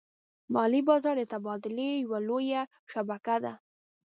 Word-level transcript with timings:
مالي 0.53 0.81
بازار 0.89 1.15
د 1.19 1.23
تبادلې 1.33 1.89
یوه 2.05 2.19
لویه 2.27 2.61
شبکه 2.91 3.35
ده. 3.43 3.53